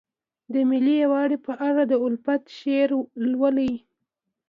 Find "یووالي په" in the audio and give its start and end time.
1.03-1.53